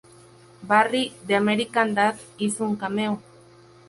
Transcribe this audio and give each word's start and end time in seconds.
Barry 0.63 1.13
de 1.27 1.35
"American 1.35 1.93
Dad" 1.93 2.15
hizo 2.39 2.63
un 2.65 2.75
cameo. 2.75 3.21